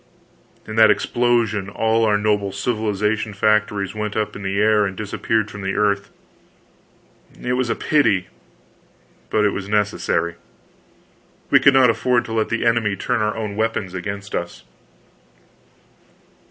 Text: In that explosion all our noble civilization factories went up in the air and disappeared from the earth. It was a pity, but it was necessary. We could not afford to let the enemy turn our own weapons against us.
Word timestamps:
In 0.65 0.77
that 0.77 0.89
explosion 0.89 1.69
all 1.69 2.05
our 2.05 2.17
noble 2.17 2.51
civilization 2.51 3.33
factories 3.35 3.93
went 3.93 4.17
up 4.17 4.35
in 4.35 4.41
the 4.41 4.59
air 4.59 4.83
and 4.83 4.97
disappeared 4.97 5.51
from 5.51 5.61
the 5.61 5.75
earth. 5.75 6.09
It 7.39 7.53
was 7.53 7.69
a 7.69 7.75
pity, 7.75 8.25
but 9.29 9.45
it 9.45 9.53
was 9.53 9.69
necessary. 9.69 10.37
We 11.51 11.59
could 11.59 11.75
not 11.75 11.91
afford 11.91 12.25
to 12.25 12.33
let 12.33 12.49
the 12.49 12.65
enemy 12.65 12.95
turn 12.95 13.21
our 13.21 13.37
own 13.37 13.55
weapons 13.55 13.93
against 13.93 14.33
us. 14.33 14.63